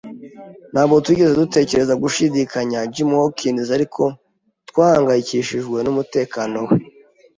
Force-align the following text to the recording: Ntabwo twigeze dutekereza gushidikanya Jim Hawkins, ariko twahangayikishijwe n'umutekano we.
Ntabwo 0.73 0.95
twigeze 1.05 1.33
dutekereza 1.41 1.93
gushidikanya 2.03 2.79
Jim 2.93 3.09
Hawkins, 3.19 3.67
ariko 3.77 4.01
twahangayikishijwe 4.69 5.77
n'umutekano 5.81 6.57
we. 6.67 6.75